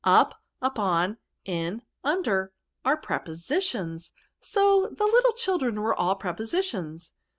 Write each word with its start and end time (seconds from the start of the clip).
"Up, 0.19 0.41
upon, 0.63 1.17
in, 1.45 1.83
under, 2.03 2.53
are 2.83 2.97
prepositions; 2.97 4.09
so 4.41 4.87
the 4.97 5.05
little 5.05 5.33
children 5.33 5.79
were 5.79 5.93
all 5.93 6.15
Prepositions." 6.15 7.11